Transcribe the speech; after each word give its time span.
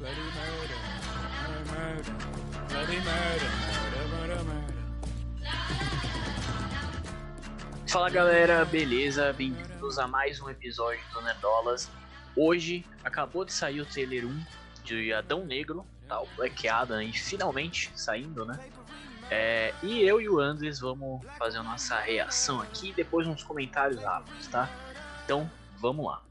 Bloody 0.00 0.16
murder, 0.16 0.78
murder, 1.44 1.64
murder, 1.76 2.14
bloody 2.70 3.00
murder, 3.00 3.50
murder, 3.68 4.08
murder, 4.08 4.40
murder. 4.44 4.74
Fala 7.86 8.08
galera, 8.08 8.64
beleza? 8.64 9.30
Bem-vindos 9.34 9.98
a 9.98 10.08
mais 10.08 10.40
um 10.40 10.48
episódio 10.48 11.02
do 11.12 11.20
Nerdolas. 11.20 11.90
Hoje 12.34 12.82
acabou 13.04 13.44
de 13.44 13.52
sair 13.52 13.82
o 13.82 13.84
trailer 13.84 14.24
1 14.24 14.42
de 14.84 15.12
Adão 15.12 15.44
Negro, 15.44 15.84
tá? 16.08 16.18
O 16.22 16.26
Black 16.34 16.66
Adam 16.66 16.96
aí 16.96 17.12
finalmente 17.12 17.92
saindo, 17.94 18.46
né? 18.46 18.58
É, 19.30 19.74
e 19.82 20.00
eu 20.00 20.18
e 20.18 20.30
o 20.30 20.40
Andres 20.40 20.80
vamos 20.80 21.20
fazer 21.36 21.58
a 21.58 21.62
nossa 21.62 22.00
reação 22.00 22.62
aqui 22.62 22.88
e 22.88 22.92
depois 22.94 23.26
uns 23.26 23.42
comentários 23.42 24.02
rápidos, 24.02 24.46
tá? 24.46 24.66
Então, 25.26 25.50
vamos 25.78 26.06
lá. 26.06 26.22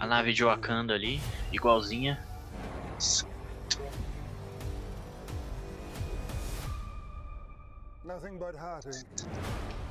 A 0.00 0.06
nave 0.06 0.32
de? 0.32 0.44
Wakanda 0.44 0.94
ali, 0.94 1.20
igualzinha. 1.52 2.18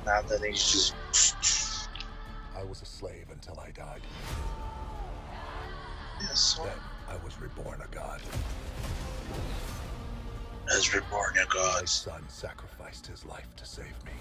Nada 0.04 0.36
além 0.36 0.52
de 0.52 0.94
I 2.54 2.62
was 2.64 2.80
a 2.80 2.86
slave 2.86 3.26
until 3.30 3.58
I 3.60 3.70
died. 3.72 4.02
isso. 6.32 6.62
Then 6.62 6.78
I 7.08 7.16
was 7.24 7.38
reborn 7.40 7.80
a 7.82 7.88
god. 7.88 8.20
As 10.74 10.92
reborn 10.94 11.36
a 11.36 11.44
My 11.44 11.50
God. 11.52 11.88
son 11.88 12.24
sacrificed 12.28 13.06
his 13.06 13.24
life 13.24 13.48
to 13.56 13.66
save 13.66 13.94
me. 14.04 14.12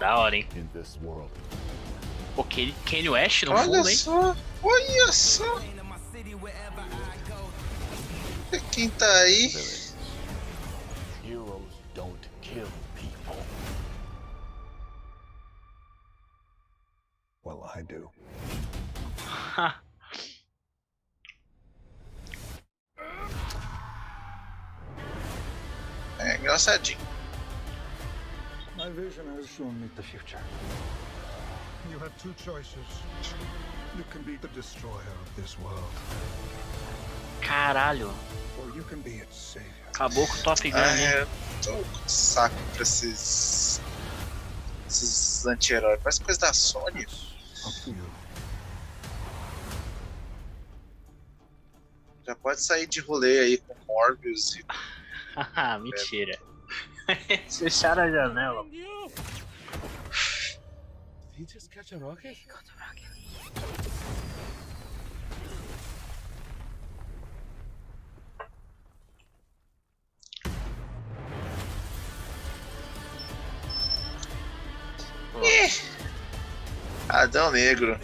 Da 0.00 0.16
hora, 0.16 0.34
hein? 0.34 0.46
In 0.56 0.66
this 0.72 0.96
world, 1.02 1.30
Pô, 2.34 2.42
Kanye 2.44 3.10
West 3.10 3.42
no 3.44 3.52
Olha 3.52 3.64
fundo, 3.64 3.88
hein? 3.88 3.96
só, 3.96 4.34
olha 4.62 5.12
só. 5.12 5.60
Quem 8.72 8.88
tá 8.88 9.06
aí? 9.20 9.52
Heroes 11.22 11.74
don't 11.94 12.28
kill 12.40 12.66
people. 12.96 13.36
Well, 17.44 17.70
I 17.76 17.82
do. 17.82 18.10
É 26.18 26.36
engraçadinho. 26.36 27.09
My 28.80 28.88
vision 28.88 29.26
has 29.36 29.46
shown 29.46 29.78
me 29.80 29.88
the 29.94 30.02
future. 30.02 30.40
You 31.90 31.98
have 31.98 32.12
two 32.22 32.32
choices. 32.42 32.88
You 33.98 34.04
can 34.10 34.22
be 34.22 34.36
the 34.36 34.48
destroyer 34.48 35.12
of 35.24 35.28
this 35.36 35.58
world, 35.58 35.92
Caralho, 37.42 38.10
or 38.58 38.74
you 38.74 38.82
can 38.84 39.00
be 39.02 39.16
its 39.24 39.36
savior. 39.36 39.66
acabou 39.92 40.26
com 40.26 40.34
o 40.38 40.42
Top 40.42 40.62
Gun, 40.70 40.78
Ah, 40.78 40.94
né? 40.94 41.04
é, 41.22 41.26
tô 41.62 41.72
com 41.76 42.08
saco 42.08 42.54
pra 42.74 42.82
esses. 42.82 43.80
Esses 44.88 45.46
anti-heróis. 45.46 46.00
Parece 46.02 46.20
coisa 46.22 46.40
da 46.40 46.52
Sony. 46.54 47.06
Já 52.26 52.34
pode 52.36 52.62
sair 52.62 52.86
de 52.86 53.00
rolê 53.00 53.40
aí 53.40 53.58
com 53.58 53.74
Morbius 53.88 54.56
e. 54.56 54.64
Haha, 55.36 55.78
Fecharam 57.48 58.02
a 58.02 58.10
janela. 58.10 58.64
He 61.36 61.46
just 61.46 61.70
catch 61.70 61.92
a 61.92 61.98
rocket? 61.98 62.36
Adão 77.08 77.50
Negro. 77.50 77.98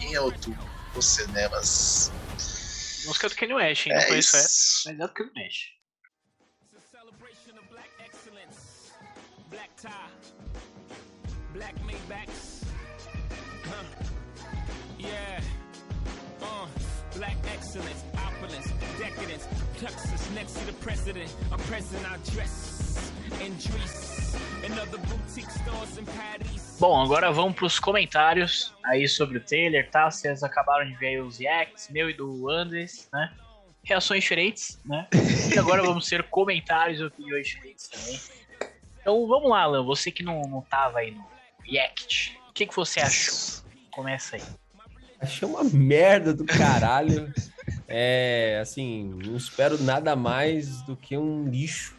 Em 0.00 0.16
outubro, 0.18 0.68
os 0.96 1.04
cinemas. 1.06 2.10
Música 3.06 3.28
do 3.28 3.36
Kanye 3.36 3.54
West, 3.54 3.86
hein? 3.86 3.92
Não 3.94 4.00
É 4.00 4.06
conheço 4.06 4.36
essa, 4.36 4.46
isso. 4.46 4.82
mas 4.86 4.94
é 4.98 5.06
do 5.06 5.12
Kanye 5.12 5.30
West. 5.36 5.60
Black 9.54 9.70
tie, 9.80 9.90
black 11.52 11.74
Maybachs. 11.86 12.64
Huh. 13.62 13.84
Yeah. 14.98 15.40
Uh, 16.42 16.66
black 17.16 17.36
excellence, 17.54 18.02
opulence, 18.26 18.72
decadence. 18.98 19.46
Tuxus 19.78 20.28
next 20.34 20.54
to 20.54 20.66
the 20.66 20.72
president. 20.80 21.32
A 21.52 21.58
president 21.58 22.04
I 22.04 22.16
dress. 22.32 23.12
And 24.64 24.72
other 24.80 24.98
boutique 24.98 25.50
stores 25.50 25.98
in 25.98 26.06
Paris. 26.06 26.76
Bom, 26.80 27.00
agora 27.00 27.30
vamos 27.30 27.54
pros 27.54 27.78
comentários 27.78 28.74
aí 28.84 29.06
sobre 29.06 29.38
o 29.38 29.40
trailer, 29.40 29.88
tá? 29.88 30.10
Vocês 30.10 30.42
acabaram 30.42 30.84
de 30.84 30.96
ver 30.96 31.22
os 31.22 31.38
reacts, 31.38 31.88
meu 31.90 32.10
e 32.10 32.12
do 32.12 32.50
Andres, 32.50 33.08
né? 33.12 33.32
Reações 33.84 34.24
diferentes, 34.24 34.80
né? 34.84 35.06
E 35.54 35.56
agora 35.56 35.80
vamos 35.80 36.08
ter 36.08 36.24
comentários 36.24 36.98
e 36.98 37.04
opiniões 37.04 37.46
diferentes 37.46 37.86
também. 37.86 38.18
Então 39.04 39.26
vamos 39.26 39.50
lá, 39.50 39.60
Alan, 39.60 39.84
você 39.84 40.10
que 40.10 40.22
não, 40.22 40.40
não 40.48 40.62
tava 40.62 41.00
aí 41.00 41.10
no 41.10 41.22
react, 41.62 42.40
o 42.48 42.54
que, 42.54 42.66
que 42.66 42.74
você 42.74 43.00
achou? 43.00 43.62
Começa 43.90 44.36
aí. 44.36 44.42
Achei 45.20 45.46
uma 45.46 45.62
merda 45.62 46.32
do 46.32 46.46
caralho. 46.46 47.30
É, 47.86 48.58
assim, 48.62 49.14
não 49.22 49.36
espero 49.36 49.76
nada 49.82 50.16
mais 50.16 50.80
do 50.82 50.96
que 50.96 51.18
um 51.18 51.44
lixo. 51.44 51.94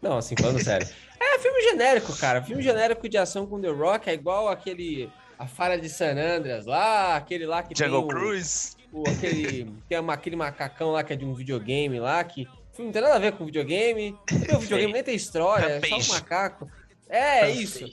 Não, 0.00 0.18
assim, 0.18 0.36
falando 0.38 0.62
sério. 0.62 0.88
É 1.20 1.38
filme 1.40 1.60
genérico, 1.62 2.16
cara. 2.16 2.40
Filme 2.40 2.62
genérico 2.62 3.08
de 3.08 3.18
ação 3.18 3.46
com 3.46 3.60
The 3.60 3.70
Rock 3.70 4.08
é 4.08 4.14
igual 4.14 4.48
aquele. 4.48 5.10
A 5.36 5.48
Falha 5.48 5.76
de 5.76 5.88
San 5.88 6.12
Andreas 6.12 6.66
lá, 6.66 7.16
aquele 7.16 7.46
lá 7.46 7.64
que 7.64 7.76
Jungle 7.76 8.06
tem 8.06 8.06
o, 8.06 8.08
Cruise. 8.08 8.76
O- 8.94 9.08
aquele, 9.08 9.70
tem 9.88 9.98
uma- 9.98 10.14
aquele 10.14 10.36
macacão 10.36 10.92
lá 10.92 11.02
que 11.04 11.12
é 11.12 11.16
de 11.16 11.24
um 11.24 11.34
videogame 11.34 11.98
lá, 12.00 12.22
que 12.24 12.42
o 12.42 12.74
filme 12.76 12.86
não 12.86 12.92
tem 12.92 13.02
nada 13.02 13.14
a 13.16 13.18
ver 13.18 13.32
com 13.32 13.44
videogame. 13.44 14.16
O 14.54 14.58
videogame 14.58 14.92
nem 14.92 15.02
tem 15.02 15.14
história, 15.14 15.66
é 15.66 15.80
só 15.86 15.96
um 15.96 16.14
macaco. 16.14 16.70
É, 17.08 17.40
é 17.40 17.50
isso. 17.50 17.84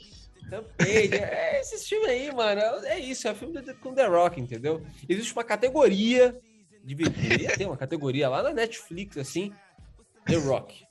Rampage, 0.50 1.16
é 1.16 1.60
esse 1.62 1.88
filme 1.88 2.08
aí, 2.08 2.34
mano. 2.34 2.62
É 2.86 3.00
isso, 3.00 3.28
é 3.28 3.34
filme 3.34 3.62
com 3.76 3.94
The 3.94 4.06
Rock, 4.08 4.40
entendeu? 4.40 4.86
Existe 5.08 5.34
uma 5.34 5.44
categoria. 5.44 6.36
de- 6.84 6.96
Deveria 6.96 7.56
ter 7.64 7.68
uma 7.68 7.78
categoria 7.78 8.28
lá 8.28 8.42
na 8.44 8.52
Netflix, 8.54 9.16
assim. 9.18 9.54
The 10.26 10.36
Rock. 10.38 10.84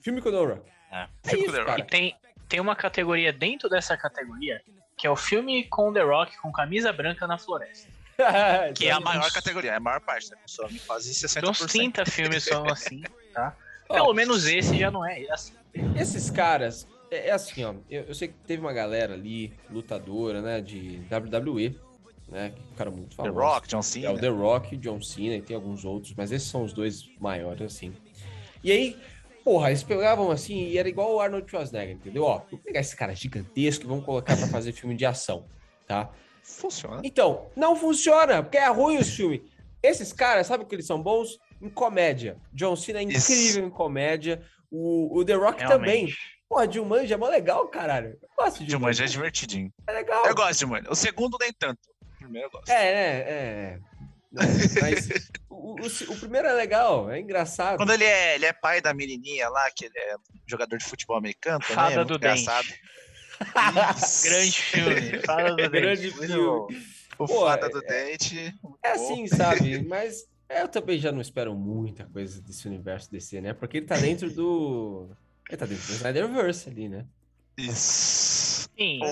Filme 0.00 0.22
com 0.22 0.30
The 0.30 0.36
Rock. 0.38 0.62
É. 0.92 1.08
É 1.32 1.36
isso, 1.36 1.56
E 1.56 1.64
cara. 1.64 1.84
tem, 1.84 2.16
tem 2.48 2.60
uma 2.60 2.76
categoria 2.76 3.32
dentro 3.32 3.68
dessa 3.68 3.96
categoria 3.96 4.62
que 4.96 5.06
é 5.06 5.10
o 5.10 5.16
filme 5.16 5.64
com 5.64 5.92
The 5.92 6.00
Rock 6.02 6.38
com 6.38 6.50
camisa 6.52 6.90
branca 6.92 7.26
na 7.26 7.36
floresta. 7.36 7.88
Que 8.74 8.86
é 8.86 8.92
a 8.92 8.96
Então, 8.96 9.00
maior 9.00 9.30
categoria, 9.32 9.72
é 9.72 9.76
a 9.76 9.80
maior 9.80 10.00
parte, 10.00 10.30
né? 10.30 10.36
Consome 10.42 10.78
quase 10.80 11.12
60%. 11.12 11.38
Então 11.38 11.50
uns 11.50 11.58
30 11.60 12.06
filmes 12.06 12.44
são 12.44 12.66
assim, 12.66 13.02
tá? 13.32 13.56
Pelo 13.88 14.12
menos 14.14 14.46
esse 14.46 14.76
já 14.76 14.90
não 14.90 15.06
é 15.06 15.24
assim. 15.30 15.52
Esses 15.98 16.30
caras, 16.30 16.88
é, 17.10 17.28
é 17.28 17.32
assim, 17.32 17.62
ó. 17.64 17.74
Eu, 17.90 18.04
eu 18.04 18.14
sei 18.14 18.28
que 18.28 18.34
teve 18.46 18.60
uma 18.60 18.72
galera 18.72 19.14
ali, 19.14 19.52
lutadora, 19.70 20.40
né, 20.40 20.60
de 20.60 21.00
WWE, 21.10 21.78
né, 22.28 22.50
que 22.56 22.62
ficaram 22.70 22.90
muito 22.92 23.10
The 23.10 23.16
famosos. 23.16 23.42
Rock, 23.42 23.68
John 23.68 23.76
É 23.76 23.80
o 23.80 23.82
Cena. 23.82 24.18
The 24.18 24.28
Rock, 24.28 24.76
John 24.78 25.00
Cena 25.02 25.34
e 25.36 25.42
tem 25.42 25.54
alguns 25.54 25.84
outros, 25.84 26.14
mas 26.16 26.32
esses 26.32 26.48
são 26.48 26.64
os 26.64 26.72
dois 26.72 27.04
maiores, 27.20 27.62
assim. 27.62 27.92
E 28.64 28.72
aí, 28.72 28.96
porra, 29.44 29.68
eles 29.68 29.84
pegavam 29.84 30.30
assim 30.32 30.64
e 30.66 30.78
era 30.78 30.88
igual 30.88 31.14
o 31.14 31.20
Arnold 31.20 31.48
Schwarzenegger, 31.48 31.94
entendeu? 31.94 32.24
Ó, 32.24 32.40
vou 32.50 32.58
pegar 32.58 32.80
esse 32.80 32.96
cara 32.96 33.14
gigantesco 33.14 33.84
e 33.84 33.86
vamos 33.86 34.04
colocar 34.04 34.36
pra 34.36 34.48
fazer 34.48 34.72
filme 34.72 34.96
de 34.96 35.06
ação, 35.06 35.46
tá? 35.86 36.10
Funciona. 36.46 37.00
Então, 37.04 37.50
não 37.56 37.74
funciona, 37.76 38.42
porque 38.42 38.56
é 38.58 38.68
ruim 38.68 38.98
os 38.98 39.10
filmes. 39.14 39.40
Esses 39.82 40.12
caras, 40.12 40.46
sabe 40.46 40.64
que 40.64 40.74
eles 40.74 40.86
são 40.86 41.02
bons? 41.02 41.38
Em 41.60 41.68
comédia. 41.70 42.36
John 42.52 42.76
Cena 42.76 43.00
é 43.00 43.04
Isso. 43.04 43.32
incrível 43.32 43.66
em 43.66 43.70
comédia. 43.70 44.42
O, 44.70 45.18
o 45.18 45.24
The 45.24 45.34
Rock 45.34 45.58
também. 45.66 46.06
Realmente. 46.06 46.36
Pô, 46.48 46.70
Jumanji 46.70 47.12
é 47.12 47.16
mó 47.16 47.28
legal, 47.28 47.66
caralho. 47.68 48.16
Eu 48.22 48.28
gosto 48.38 48.64
de 48.64 48.70
Jumanji 48.70 49.02
é 49.02 49.06
divertidinho. 49.06 49.72
É 49.86 49.92
legal. 49.92 50.24
Eu 50.26 50.34
gosto 50.34 50.52
de 50.52 50.58
Jumanji. 50.60 50.86
O 50.88 50.94
segundo 50.94 51.36
nem 51.40 51.52
tanto. 51.52 51.80
O 52.14 52.18
primeiro 52.18 52.46
eu 52.46 52.50
gosto. 52.52 52.70
É, 52.70 52.86
é, 52.86 53.24
é. 53.28 53.78
Não, 54.32 54.42
Mas 54.82 55.08
o, 55.48 55.74
o- 55.80 56.12
o 56.14 56.18
primeiro 56.20 56.46
é 56.46 56.52
legal, 56.52 57.10
é 57.10 57.18
engraçado. 57.20 57.78
Quando 57.78 57.92
ele 57.92 58.04
é, 58.04 58.34
ele 58.34 58.44
é 58.44 58.52
pai 58.52 58.80
da 58.80 58.92
menininha 58.92 59.48
lá, 59.48 59.68
que 59.74 59.86
ele 59.86 59.98
é 59.98 60.14
jogador 60.46 60.76
de 60.78 60.84
futebol 60.84 61.16
americano 61.16 61.58
também, 61.60 61.74
Fada 61.74 61.92
é 61.92 61.96
muito 61.96 62.08
do 62.10 62.16
engraçado. 62.16 62.64
dente. 62.66 62.80
Grande 64.24 64.52
filme. 64.62 65.22
Fala 65.24 65.50
do 65.50 65.70
Grande 65.70 66.10
Dente. 66.10 66.26
Filme. 66.26 66.86
O 67.18 67.26
Pô, 67.26 67.46
Fada 67.46 67.66
é- 67.66 67.68
do 67.70 67.80
Dente. 67.80 68.54
É 68.82 68.90
assim, 68.92 69.26
sabe? 69.26 69.82
Mas 69.86 70.26
eu 70.48 70.68
também 70.68 70.98
já 70.98 71.10
não 71.10 71.20
espero 71.20 71.54
muita 71.54 72.04
coisa 72.04 72.40
desse 72.42 72.68
universo 72.68 73.10
DC, 73.10 73.40
né? 73.40 73.52
Porque 73.54 73.78
ele 73.78 73.86
tá 73.86 73.96
dentro 73.96 74.30
do. 74.30 75.08
Ele 75.48 75.56
tá 75.56 75.64
dentro 75.66 75.86
do 75.86 75.92
Snyderverse 75.92 76.68
ali, 76.68 76.88
né? 76.88 77.04
Isso. 77.56 78.68
Sim, 78.76 78.98
Pô, 79.00 79.06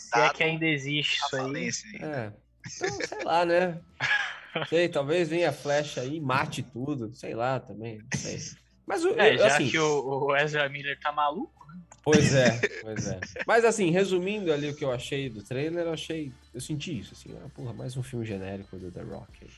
se 0.00 0.18
é 0.18 0.28
que 0.30 0.44
ainda 0.44 0.66
existe 0.66 1.16
isso 1.16 1.36
aí. 1.36 1.70
É. 2.02 2.32
Então, 2.76 3.06
sei 3.06 3.24
lá, 3.24 3.44
né? 3.46 3.78
Sei, 4.68 4.88
talvez 4.88 5.28
venha 5.28 5.50
a 5.50 5.52
Flash 5.52 5.98
aí 5.98 6.16
e 6.16 6.20
mate 6.20 6.62
tudo. 6.62 7.14
Sei 7.14 7.34
lá 7.34 7.60
também, 7.60 8.00
sei. 8.14 8.38
Mas 8.86 9.04
o. 9.04 9.10
É, 9.18 9.34
eu- 9.34 9.38
já 9.38 9.46
assim, 9.46 9.70
que 9.70 9.78
o, 9.78 10.26
o 10.26 10.36
Ezra 10.36 10.68
Miller 10.68 10.98
tá 11.00 11.12
maluco, 11.12 11.57
Pois 12.02 12.34
é, 12.34 12.58
pois 12.82 13.06
é. 13.06 13.20
Mas 13.46 13.64
assim, 13.64 13.90
resumindo 13.90 14.52
ali 14.52 14.70
o 14.70 14.74
que 14.74 14.84
eu 14.84 14.92
achei 14.92 15.28
do 15.28 15.42
trailer, 15.42 15.86
eu 15.86 15.92
achei. 15.92 16.32
Eu 16.54 16.60
senti 16.60 16.98
isso, 16.98 17.14
assim, 17.14 17.36
ah, 17.44 17.48
porra, 17.54 17.72
mais 17.72 17.96
um 17.96 18.02
filme 18.02 18.24
genérico 18.24 18.76
do 18.76 18.90
The 18.90 19.02
Rock. 19.02 19.30
aí. 19.42 19.50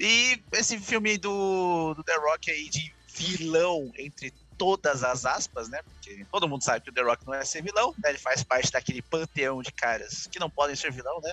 E 0.00 0.42
esse 0.52 0.78
filme 0.78 1.16
do, 1.18 1.94
do 1.94 2.02
The 2.02 2.16
Rock 2.16 2.50
aí 2.50 2.68
de 2.68 2.92
vilão 3.14 3.92
entre 3.98 4.32
todas 4.56 5.02
as 5.02 5.24
aspas, 5.26 5.68
né? 5.68 5.80
Porque 5.82 6.24
todo 6.30 6.48
mundo 6.48 6.62
sabe 6.62 6.84
que 6.84 6.90
o 6.90 6.92
The 6.92 7.02
Rock 7.02 7.26
não 7.26 7.34
é 7.34 7.44
ser 7.44 7.62
vilão, 7.62 7.94
né? 8.02 8.10
Ele 8.10 8.18
faz 8.18 8.42
parte 8.42 8.70
daquele 8.70 9.02
panteão 9.02 9.62
de 9.62 9.72
caras 9.72 10.26
que 10.26 10.38
não 10.38 10.48
podem 10.48 10.76
ser 10.76 10.92
vilão, 10.92 11.20
né? 11.20 11.32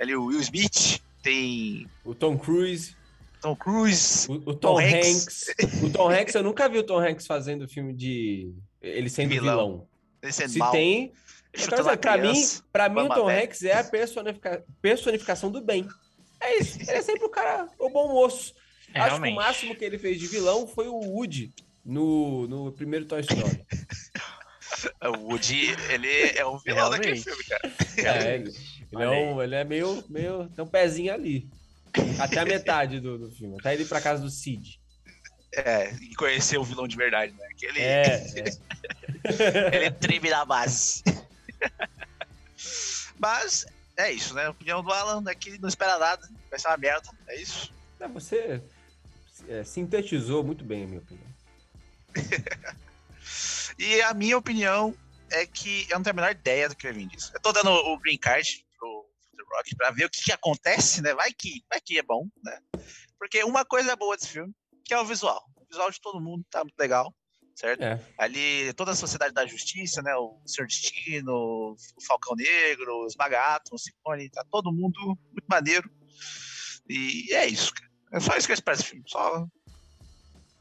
Ali 0.00 0.14
o 0.14 0.26
Will 0.26 0.40
Smith, 0.40 1.00
tem 1.22 1.86
O 2.04 2.14
Tom 2.14 2.36
Cruise, 2.36 2.96
Tom 3.40 3.56
Cruise, 3.56 4.30
o, 4.30 4.34
o 4.34 4.54
Tom, 4.54 4.74
Tom 4.74 4.80
Hanks. 4.80 5.50
Hanks. 5.60 5.82
O 5.82 5.90
Tom 5.90 6.10
Hanks, 6.10 6.34
eu 6.34 6.42
nunca 6.42 6.68
vi 6.68 6.78
o 6.78 6.84
Tom 6.84 6.98
Hanks 6.98 7.26
fazendo 7.26 7.68
filme 7.68 7.92
de. 7.92 8.54
Ele 8.82 9.08
sendo 9.08 9.28
Vilão. 9.30 9.56
vilão. 9.68 9.88
ele 10.22 10.32
sendo 10.32 10.50
Se 10.50 10.58
mal, 10.58 10.72
tem. 10.72 11.12
Eu 11.52 11.60
chutando 11.60 11.82
quero 11.82 11.82
dizer, 11.84 11.90
a 11.94 11.96
pra 11.98 12.16
mim, 12.16 12.22
criança. 12.32 12.64
pra 12.72 12.88
mim 12.88 13.00
o 13.02 13.08
Tom. 13.08 13.28
Hanks 13.28 13.62
é 13.62 13.72
a 13.78 13.84
personifica- 13.84 14.64
personificação 14.80 15.50
do 15.50 15.60
bem. 15.60 15.86
É 16.40 16.58
isso. 16.58 16.80
Ele 16.80 16.90
é 16.90 17.02
sempre 17.02 17.24
o 17.24 17.28
cara, 17.28 17.68
o 17.78 17.88
bom 17.90 18.08
moço. 18.08 18.54
É, 18.94 19.00
Acho 19.00 19.08
realmente. 19.10 19.34
que 19.34 19.38
o 19.38 19.42
máximo 19.42 19.74
que 19.76 19.84
ele 19.84 19.98
fez 19.98 20.18
de 20.18 20.26
vilão 20.26 20.66
foi 20.66 20.88
o 20.88 20.96
Woody 20.98 21.52
no, 21.84 22.46
no 22.48 22.72
primeiro 22.72 23.04
Toy 23.06 23.20
Story. 23.20 23.64
O 25.00 25.28
Woody, 25.30 25.68
ele 25.90 26.08
é 26.36 26.44
o 26.44 26.58
vilão 26.58 26.90
daquele 26.90 27.14
Realmente. 27.20 27.24
filme, 27.24 27.44
cara. 27.44 28.24
É, 28.24 28.34
ele, 28.36 28.52
ele 28.90 29.02
é, 29.02 29.08
um- 29.08 29.42
ele 29.42 29.54
é 29.54 29.64
meio, 29.64 30.02
meio. 30.08 30.48
Tem 30.48 30.64
um 30.64 30.68
pezinho 30.68 31.12
ali. 31.12 31.48
Até 32.18 32.40
a 32.40 32.44
metade 32.44 32.98
do, 32.98 33.16
do 33.18 33.30
filme. 33.30 33.56
Até 33.60 33.74
ele 33.74 33.82
ir 33.84 33.86
pra 33.86 34.00
casa 34.00 34.22
do 34.22 34.30
Cid. 34.30 34.80
É, 35.54 35.92
e 36.00 36.14
conhecer 36.14 36.56
o 36.58 36.64
vilão 36.64 36.88
de 36.88 36.96
verdade, 36.96 37.32
né? 37.32 37.48
Que 37.56 37.66
ele, 37.66 37.80
É, 37.80 38.24
é. 38.38 39.76
ele 39.76 39.90
treme 39.90 40.30
na 40.30 40.44
base. 40.44 41.02
Mas 43.18 43.66
é 43.96 44.10
isso, 44.10 44.34
né? 44.34 44.46
A 44.46 44.50
opinião 44.50 44.82
do 44.82 44.92
Alan 44.92 45.22
é 45.30 45.34
que 45.34 45.58
não 45.58 45.68
espera 45.68 45.98
nada, 45.98 46.26
vai 46.50 46.58
ser 46.58 46.68
uma 46.68 46.76
merda, 46.76 47.08
é 47.28 47.40
isso. 47.40 47.72
É, 48.00 48.08
Você 48.08 48.62
é, 49.48 49.62
sintetizou 49.62 50.42
muito 50.42 50.64
bem 50.64 50.84
a 50.84 50.86
minha 50.86 51.00
opinião. 51.00 51.32
E 53.78 54.02
a 54.02 54.12
minha 54.12 54.36
opinião 54.36 54.94
é 55.30 55.46
que 55.46 55.86
eu 55.90 55.96
não 55.96 56.02
tenho 56.02 56.12
a 56.12 56.16
menor 56.16 56.30
ideia 56.32 56.68
do 56.68 56.76
que 56.76 56.84
vai 56.84 56.92
vir 56.92 57.06
disso. 57.06 57.30
Eu 57.34 57.40
tô 57.40 57.52
dando 57.52 57.70
o 57.70 57.98
green 57.98 58.18
card 58.18 58.64
pro 58.78 59.06
The 59.36 59.42
Rock 59.56 59.76
pra 59.76 59.90
ver 59.90 60.04
o 60.04 60.10
que, 60.10 60.22
que 60.22 60.32
acontece, 60.32 61.00
né? 61.00 61.14
Vai 61.14 61.32
que, 61.32 61.64
vai 61.68 61.80
que 61.80 61.98
é 61.98 62.02
bom, 62.02 62.28
né? 62.44 62.58
Porque 63.18 63.42
uma 63.44 63.64
coisa 63.64 63.92
é 63.92 63.96
boa 63.96 64.16
desse 64.16 64.28
filme, 64.28 64.54
que 64.84 64.94
é 64.94 65.00
o 65.00 65.04
visual. 65.04 65.42
O 65.56 65.64
visual 65.68 65.90
de 65.90 66.00
todo 66.00 66.20
mundo 66.20 66.44
tá 66.50 66.60
muito 66.64 66.78
legal, 66.78 67.14
certo? 67.54 67.82
É. 67.82 68.00
Ali, 68.18 68.72
toda 68.74 68.92
a 68.92 68.96
Sociedade 68.96 69.32
da 69.34 69.46
Justiça, 69.46 70.02
né? 70.02 70.14
O 70.16 70.40
Senhor 70.46 70.66
Destino, 70.66 71.32
o 71.32 71.76
Falcão 72.06 72.34
Negro, 72.36 73.04
os 73.06 73.16
Magato, 73.16 73.74
o 73.74 73.78
Ciclone, 73.78 74.30
tá 74.30 74.44
todo 74.50 74.72
mundo 74.72 74.98
muito 75.32 75.46
maneiro. 75.48 75.90
E 76.88 77.32
é 77.32 77.46
isso, 77.46 77.72
cara. 77.72 77.90
É 78.12 78.20
só 78.20 78.36
isso 78.36 78.46
que 78.46 78.52
eu 78.52 78.54
espero 78.54 78.76
desse 78.76 78.90
filme. 78.90 79.04
Só, 79.08 79.46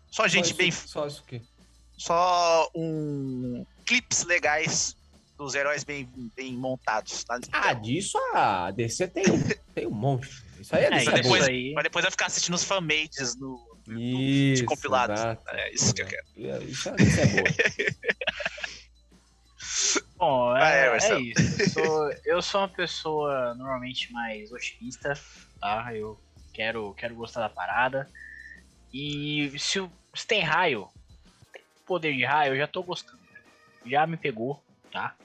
só 0.10 0.28
gente 0.28 0.50
só 0.50 0.56
bem 0.56 0.70
isso, 0.70 0.88
Só 0.88 1.08
isso 1.08 1.22
aqui. 1.26 1.42
só 1.98 2.70
um 2.76 3.66
clipes 3.86 4.24
legais 4.24 4.96
dos 5.38 5.56
heróis 5.56 5.84
bem, 5.84 6.08
bem 6.36 6.56
montados, 6.56 7.24
tá? 7.24 7.40
Ah, 7.52 7.74
disso 7.74 8.18
a 8.34 8.70
DC 8.72 9.08
tem, 9.08 9.24
tem 9.74 9.88
um 9.88 9.92
monte. 9.92 10.30
Isso 10.60 10.76
aí 10.76 10.84
é 10.86 10.94
É, 10.94 10.98
isso 10.98 11.06
boa. 11.10 11.22
depois, 11.22 11.44
aí. 11.46 11.74
pra 11.74 11.82
depois 11.84 12.06
eu 12.06 12.12
ficar 12.12 12.28
assistindo 12.28 12.54
os 12.54 12.64
fanmates 12.64 13.36
no 13.36 13.71
Isso, 13.88 14.62
de 14.62 14.66
compilados. 14.66 15.20
exato, 15.20 15.44
É 15.50 15.74
isso 15.74 15.94
que 15.94 16.02
eu 16.04 16.08
quero. 16.08 16.64
Isso 16.64 16.90
é, 16.90 16.96
isso 17.04 17.20
é 17.20 17.26
boa. 17.28 17.48
Bom, 20.18 20.56
é, 20.58 20.88
Emerson. 20.88 21.14
é 21.14 21.20
isso. 21.20 21.62
Eu 21.62 21.70
sou, 21.70 22.12
eu 22.26 22.42
sou 22.42 22.62
uma 22.62 22.70
pessoa 22.70 23.56
normalmente 23.56 24.12
mais 24.12 24.52
otimista, 24.52 25.14
tá? 25.60 25.96
Eu 25.96 26.20
quero, 26.54 26.94
quero 26.94 27.16
gostar 27.16 27.42
da 27.42 27.50
parada. 27.50 28.10
E 28.94 29.52
se, 29.58 29.80
o- 29.80 29.92
se 30.16 30.28
tem 30.28 30.42
raio, 30.42 30.88
tem 31.54 31.64
poder 31.88 32.14
de 32.16 32.24
raio, 32.24 32.54
eu 32.54 32.58
já 32.58 32.68
tô 32.68 32.84
gostando. 32.84 33.20
Já 33.86 34.06
me 34.06 34.18
pegou, 34.18 34.64
tá? 34.92 35.16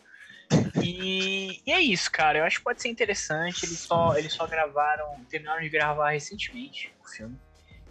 E, 0.82 1.60
e 1.66 1.72
é 1.72 1.80
isso, 1.80 2.10
cara. 2.10 2.38
Eu 2.38 2.44
acho 2.44 2.58
que 2.58 2.64
pode 2.64 2.80
ser 2.80 2.88
interessante. 2.88 3.66
Eles 3.66 3.80
só, 3.80 4.16
eles 4.16 4.32
só 4.32 4.46
gravaram, 4.46 5.22
terminaram 5.28 5.60
de 5.62 5.68
gravar 5.68 6.10
recentemente 6.10 6.90
o 7.04 7.08
filme. 7.08 7.36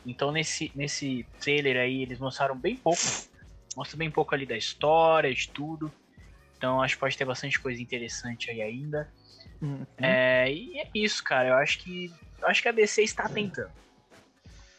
Então 0.05 0.31
nesse, 0.31 0.71
nesse 0.75 1.25
trailer 1.39 1.77
aí 1.77 2.01
eles 2.03 2.19
mostraram 2.19 2.55
bem 2.57 2.75
pouco. 2.75 3.01
Mostra 3.75 3.97
bem 3.97 4.09
pouco 4.09 4.33
ali 4.33 4.45
da 4.45 4.55
história, 4.57 5.33
de 5.33 5.49
tudo. 5.49 5.91
Então 6.57 6.81
acho 6.81 6.95
que 6.95 6.99
pode 6.99 7.17
ter 7.17 7.25
bastante 7.25 7.59
coisa 7.59 7.81
interessante 7.81 8.49
aí 8.49 8.61
ainda. 8.61 9.11
É, 9.97 10.51
e 10.51 10.79
é 10.79 10.89
isso, 10.93 11.23
cara. 11.23 11.49
Eu 11.49 11.55
acho 11.55 11.79
que. 11.79 12.13
Eu 12.41 12.47
acho 12.47 12.61
que 12.61 12.67
a 12.69 12.71
DC 12.71 13.01
está 13.03 13.27
tentando. 13.27 13.71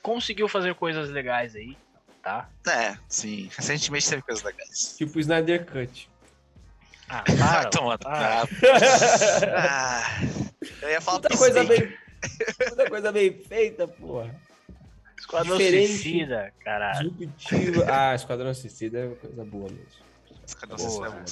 Conseguiu 0.02 0.49
fazer 0.49 0.75
coisas 0.76 1.11
legais 1.11 1.56
aí, 1.56 1.76
tá? 2.22 2.49
É, 2.69 2.96
sim. 3.08 3.50
Recentemente 3.56 4.08
teve 4.08 4.22
coisas 4.22 4.44
legais. 4.44 4.94
tipo 4.96 5.17
o 5.19 5.20
Snyder 5.20 5.67
Cut. 5.67 6.08
Ah, 7.08 7.25
Ah, 7.43 7.62
para. 7.62 7.70
toma, 7.70 7.99
para. 7.99 8.43
ah, 9.56 10.20
eu 10.82 10.90
ia 10.90 11.00
falar 11.00 11.19
Muita 11.20 11.37
coisa 11.37 11.64
bem. 11.64 11.93
Muita 12.69 12.88
coisa 12.88 13.12
bem 13.12 13.32
feita, 13.44 13.88
porra. 13.88 14.34
Esquadrão 15.19 15.57
diferente. 15.57 15.89
Suicida, 15.89 16.53
caralho. 16.65 17.11
Disruptivo. 17.11 17.83
Ah, 17.91 18.15
Esquadrão 18.15 18.55
Suicida 18.55 18.99
é 18.99 19.07
uma 19.07 19.17
coisa 19.17 19.45
boa 19.45 19.71
mesmo. 19.71 19.87
Sei 20.47 20.57
se 20.57 20.65
é 20.65 20.77
Porra. 20.77 21.11
bom. 21.11 21.25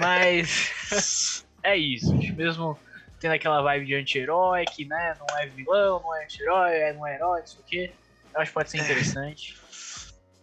Mas. 0.00 1.44
É 1.62 1.76
isso. 1.76 2.14
Mesmo 2.36 2.78
tendo 3.18 3.32
aquela 3.32 3.60
vibe 3.60 3.86
de 3.86 3.94
anti-herói, 3.96 4.64
que 4.66 4.84
né, 4.84 5.16
não 5.18 5.38
é 5.38 5.46
vilão, 5.48 6.00
não 6.00 6.14
é 6.16 6.22
anti-herói, 6.24 6.70
é- 6.76 6.92
não 6.92 7.04
é 7.04 7.16
herói, 7.16 7.40
não 7.40 7.46
sei 7.48 7.58
o 7.60 7.64
quê. 7.64 7.92
Eu 8.32 8.40
acho 8.40 8.50
que 8.50 8.54
pode 8.54 8.70
ser 8.70 8.78
interessante. 8.78 9.56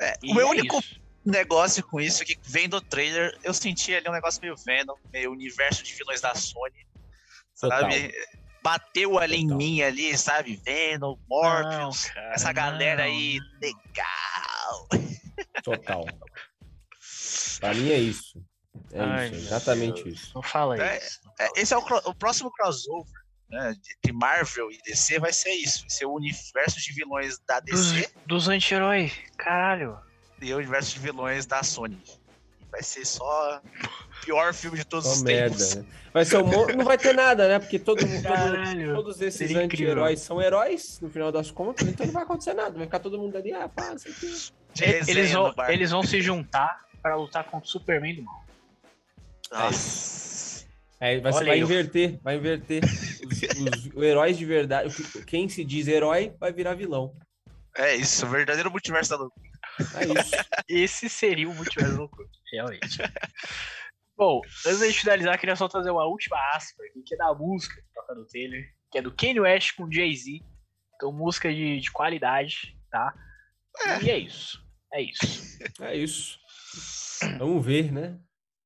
É, 0.01 0.15
o 0.25 0.33
meu 0.33 0.47
é 0.47 0.49
único 0.49 0.79
isso. 0.79 0.99
negócio 1.23 1.81
com 1.87 2.01
isso 2.01 2.23
é 2.23 2.25
que 2.25 2.37
vendo 2.43 2.75
o 2.75 2.81
trailer, 2.81 3.37
eu 3.41 3.53
senti 3.53 3.95
ali 3.95 4.09
um 4.09 4.11
negócio 4.11 4.41
meio 4.41 4.53
Venom, 4.57 4.95
meio 5.13 5.31
universo 5.31 5.81
de 5.81 5.93
vilões 5.93 6.19
da 6.19 6.35
Sony. 6.35 6.85
Total. 7.57 7.79
Sabe? 7.83 8.13
Bateu 8.63 9.19
ali 9.19 9.37
em 9.37 9.43
Total. 9.43 9.57
mim 9.57 9.81
ali, 9.81 10.17
sabe? 10.17 10.55
Venom, 10.63 11.17
Morbius, 11.27 12.05
Não, 12.07 12.13
cara, 12.13 12.33
essa 12.33 12.53
galera 12.53 13.03
não. 13.05 13.11
aí, 13.11 13.39
legal. 13.61 14.87
Total. 15.63 16.05
Pra 17.59 17.73
mim 17.73 17.91
é 17.91 17.97
isso. 17.99 18.41
É 18.91 18.99
Ai, 19.01 19.25
isso, 19.27 19.35
meu 19.35 19.43
exatamente 19.45 20.03
Deus. 20.03 20.19
isso. 20.19 20.31
Não 20.35 20.41
fala 20.41 20.81
É, 20.81 20.97
isso. 20.97 21.19
É, 21.39 21.61
esse 21.61 21.73
é 21.73 21.77
o, 21.77 21.81
o 21.81 22.15
próximo 22.15 22.51
crossover 22.51 23.11
né, 23.49 23.73
entre 23.97 24.11
Marvel 24.13 24.71
e 24.71 24.77
DC, 24.83 25.19
vai 25.19 25.31
ser 25.33 25.51
isso. 25.51 25.81
Vai 25.81 25.89
ser 25.89 26.05
o 26.05 26.13
universo 26.13 26.79
de 26.81 26.93
vilões 26.93 27.37
da 27.47 27.59
Dos, 27.59 27.91
DC 27.91 28.11
dos 28.25 28.47
anti-herói, 28.47 29.11
caralho. 29.37 29.99
e 30.41 30.53
o 30.53 30.57
universo 30.57 30.93
de 30.93 30.99
vilões 30.99 31.45
da 31.45 31.61
Sony. 31.63 32.01
Vai 32.73 32.81
ser 32.81 33.05
só 33.05 33.61
o 33.61 34.25
pior 34.25 34.51
filme 34.51 34.79
de 34.79 34.83
todos 34.83 35.05
Só 35.05 35.13
os 35.13 35.21
merda, 35.21 35.55
tempos. 35.55 35.75
né? 35.75 35.85
Vai 36.11 36.25
ser 36.25 36.37
um 36.37 36.47
mon... 36.47 36.65
Não 36.75 36.83
vai 36.83 36.97
ter 36.97 37.13
nada, 37.13 37.47
né? 37.47 37.59
Porque 37.59 37.77
todo, 37.77 37.99
todo- 37.99 38.23
Caralho. 38.23 38.95
todos 38.95 39.21
esses 39.21 39.55
anti-heróis 39.55 40.21
são 40.21 40.41
heróis, 40.41 40.99
no 40.99 41.07
final 41.07 41.31
das 41.31 41.51
contas, 41.51 41.87
então 41.87 42.03
não 42.03 42.13
vai 42.13 42.23
acontecer 42.23 42.55
nada. 42.55 42.75
Vai 42.75 42.87
ficar 42.87 42.97
todo 42.99 43.19
mundo 43.19 43.37
ali, 43.37 43.53
ah, 43.53 43.69
pá, 43.69 43.95
sei 43.95 44.11
Eles 45.07 45.31
vão, 45.31 45.53
eles 45.69 45.91
vão 45.91 46.01
se 46.01 46.19
juntar 46.19 46.83
pra 46.99 47.15
lutar 47.15 47.43
contra 47.43 47.67
o 47.67 47.69
Superman 47.69 48.15
do 48.15 48.23
mal. 48.23 48.43
Nossa. 49.51 50.65
É, 50.99 51.19
vai, 51.19 51.31
vai 51.31 51.59
inverter, 51.59 52.19
vai 52.23 52.37
inverter. 52.37 52.81
Os, 52.83 53.85
os 53.93 54.01
heróis 54.03 54.35
de 54.35 54.45
verdade, 54.45 54.91
quem 55.27 55.47
se 55.47 55.63
diz 55.63 55.87
herói 55.87 56.33
vai 56.39 56.51
virar 56.51 56.73
vilão. 56.73 57.13
É 57.77 57.95
isso, 57.95 58.25
o 58.25 58.29
verdadeiro 58.29 58.71
multiverso 58.71 59.11
da 59.11 59.17
loucura. 59.17 59.49
É 59.95 60.05
isso. 60.05 60.31
Esse 60.67 61.09
seria 61.09 61.49
o 61.49 61.53
multiverso 61.53 61.97
loucura, 61.97 62.27
realmente. 62.53 62.97
Bom, 64.15 64.41
antes 64.65 64.79
de 64.79 64.99
finalizar, 64.99 65.39
queria 65.39 65.55
só 65.55 65.67
trazer 65.67 65.89
uma 65.89 66.05
última 66.05 66.37
aspa 66.53 66.83
aqui, 66.83 67.01
que 67.03 67.15
é 67.15 67.17
da 67.17 67.33
música 67.33 67.75
que 67.75 67.93
toca 67.93 68.13
no 68.13 68.25
trailer, 68.27 68.63
que 68.91 68.99
é 68.99 69.01
do 69.01 69.13
Kanye 69.13 69.39
West 69.39 69.75
com 69.75 69.91
Jay-Z. 69.91 70.39
Então, 70.95 71.11
música 71.11 71.51
de, 71.51 71.79
de 71.79 71.91
qualidade, 71.91 72.77
tá? 72.91 73.13
E 74.03 74.09
é 74.09 74.17
isso. 74.19 74.63
É 74.93 75.01
isso. 75.01 75.25
É 75.81 75.95
isso. 75.95 76.39
Vamos 77.39 77.65
ver, 77.65 77.91
né? 77.91 78.19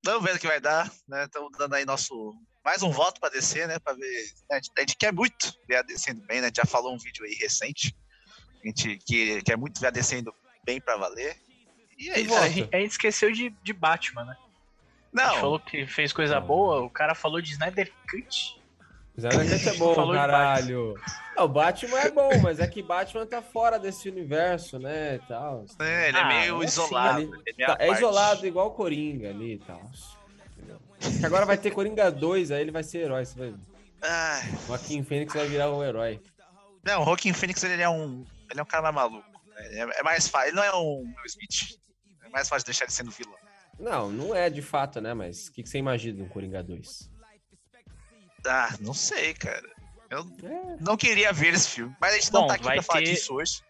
Vamos 0.03 0.23
ver 0.23 0.35
o 0.35 0.39
que 0.39 0.47
vai 0.47 0.59
dar, 0.59 0.91
né? 1.07 1.23
Estamos 1.23 1.49
dando 1.57 1.73
aí 1.73 1.85
nosso. 1.85 2.33
Mais 2.63 2.83
um 2.83 2.91
voto 2.91 3.19
pra 3.19 3.29
descer, 3.29 3.67
né? 3.67 3.79
Pra 3.79 3.93
ver. 3.93 4.25
A 4.51 4.55
gente, 4.55 4.71
a 4.77 4.79
gente 4.81 4.97
quer 4.97 5.13
muito 5.13 5.53
ver 5.67 5.77
a 5.77 5.81
descendo 5.81 6.21
bem, 6.27 6.41
né? 6.41 6.47
A 6.47 6.47
gente 6.47 6.57
já 6.57 6.65
falou 6.65 6.93
um 6.93 6.97
vídeo 6.97 7.23
aí 7.23 7.33
recente. 7.35 7.95
A 8.61 8.67
gente 8.67 8.97
que 9.07 9.41
quer 9.43 9.57
muito 9.57 9.79
ver 9.79 9.87
a 9.87 9.91
descendo 9.91 10.33
bem 10.65 10.81
pra 10.81 10.97
valer. 10.97 11.37
E 11.97 12.09
é 12.09 12.15
A 12.15 12.19
isso. 12.19 12.43
Gente, 12.49 12.75
a 12.75 12.79
gente 12.79 12.91
esqueceu 12.91 13.31
de, 13.31 13.49
de 13.63 13.73
Batman, 13.73 14.25
né? 14.25 14.31
A 14.33 15.19
gente 15.19 15.33
Não, 15.33 15.41
falou 15.41 15.59
que 15.59 15.85
fez 15.87 16.13
coisa 16.13 16.39
Não. 16.39 16.45
boa, 16.47 16.81
o 16.81 16.89
cara 16.89 17.15
falou 17.15 17.41
de 17.41 17.51
Snyder 17.51 17.91
Cut. 18.09 18.61
Exatamente 19.17 19.67
é 19.69 19.73
bom, 19.73 20.13
caralho. 20.13 20.93
Ah, 21.35 21.43
o 21.43 21.47
Batman 21.47 21.99
é 22.01 22.11
bom, 22.11 22.29
mas 22.39 22.59
é 22.59 22.67
que 22.67 22.83
Batman 22.83 23.25
tá 23.25 23.41
fora 23.41 23.79
desse 23.79 24.07
universo, 24.09 24.77
né, 24.77 25.15
e 25.15 25.19
tal. 25.27 25.65
né, 25.79 26.09
ele 26.09 26.17
é 26.17 26.21
Ah, 26.21 26.27
meio 26.27 26.61
é 26.61 26.65
isolado. 26.65 27.19
assim, 27.21 27.31
ele 27.47 27.65
Tá- 27.65 27.77
à 27.79 27.83
é 27.83 27.91
isolado 27.93 28.45
igual 28.45 28.67
o 28.67 28.71
Coringa 28.71 29.29
ali 29.29 29.53
e 29.53 29.57
tal. 29.59 29.81
Agora 31.23 31.45
vai 31.47 31.57
ter 31.57 31.71
Coringa 31.71 32.11
2, 32.11 32.51
aí 32.51 32.61
ele 32.61 32.71
vai 32.71 32.83
ser 32.83 32.99
herói, 32.99 33.25
você 33.25 33.37
vai 33.39 33.49
ver. 33.51 34.57
Joaquim 34.67 35.03
Fênix 35.03 35.33
vai 35.33 35.47
virar 35.47 35.71
um 35.71 35.83
herói. 35.83 36.19
não, 36.83 37.01
o 37.01 37.05
Joaquin 37.05 37.33
Phoenix 37.33 37.63
ele 37.63 37.81
é 37.81 37.89
um. 37.89 38.23
Ele 38.51 38.59
é 38.59 38.63
um 38.63 38.67
cara 38.67 38.91
maluco. 38.91 39.36
É, 39.57 39.99
é 39.99 40.03
mais 40.03 40.27
fácil. 40.27 40.49
Ele 40.49 40.55
não 40.57 40.63
é 40.63 40.75
um 40.75 40.99
Will 41.01 41.25
Smith. 41.25 41.77
É 42.23 42.29
mais 42.29 42.47
fácil 42.49 42.65
deixar 42.65 42.85
ele 42.85 42.91
sendo 42.93 43.11
vilão. 43.11 43.35
Não, 43.79 44.11
não 44.11 44.35
é 44.35 44.49
de 44.49 44.61
fato, 44.61 44.99
né? 45.01 45.13
Mas 45.13 45.47
o 45.47 45.51
que, 45.51 45.63
que 45.63 45.69
você 45.69 45.77
imagina 45.77 46.23
do 46.23 46.29
Coringa 46.29 46.63
2? 46.63 47.09
Ah, 48.45 48.73
não 48.79 48.93
sei, 48.93 49.33
cara. 49.33 49.67
Eu 50.09 50.19
É, 50.43 50.77
não 50.79 50.95
queria 50.95 51.33
ver 51.33 51.53
esse 51.53 51.69
filme. 51.69 51.95
Mas 51.99 52.13
a 52.13 52.15
gente 52.15 52.31
não 52.33 52.41
Bom, 52.41 52.47
tá 52.47 52.53
aqui 52.55 52.63
pra 52.63 52.81
falar 52.81 52.99
ter- 52.99 53.05
disso 53.13 53.33
hoje. 53.33 53.61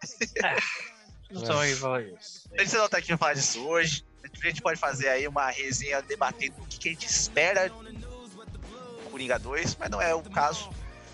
Então 1.30 1.58
aí 1.60 1.74
falar 1.74 2.02
isso. 2.02 2.48
A 2.56 2.62
gente 2.64 2.74
não 2.76 2.88
tá 2.88 2.98
aqui 2.98 3.08
pra 3.08 3.18
falar 3.18 3.34
disso 3.34 3.60
hoje. 3.66 4.04
A 4.42 4.46
gente 4.48 4.62
pode 4.62 4.78
fazer 4.78 5.08
aí 5.08 5.26
uma 5.26 5.50
resenha 5.50 6.00
debatendo 6.00 6.54
o 6.62 6.66
que, 6.66 6.78
que 6.78 6.88
a 6.88 6.92
gente 6.92 7.06
espera 7.06 7.68
do 7.68 9.10
Coringa 9.10 9.38
2, 9.38 9.74
mas 9.76 9.90
não 9.90 10.00
é 10.00 10.14
o 10.14 10.22
caso. 10.22 10.70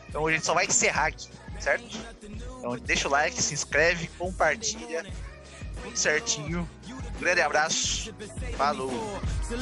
Então 0.09 0.23
hoje 0.23 0.35
a 0.35 0.39
gente 0.39 0.47
só 0.47 0.55
vai 0.55 0.67
encerrar 0.67 1.07
aqui, 1.07 1.29
certo? 1.61 1.99
Então 2.59 2.77
deixa 2.79 3.09
o 3.09 3.11
like, 3.11 3.41
se 3.43 3.55
inscreve, 3.55 4.09
compartilha. 4.19 5.05
Tudo 5.83 5.97
certinho. 5.97 6.69
Um 6.89 7.21
grande 7.21 7.41
abraço. 7.41 8.15
Falou. 8.57 9.21
So 9.49 9.55